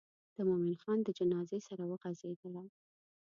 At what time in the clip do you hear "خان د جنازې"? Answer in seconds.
0.81-1.59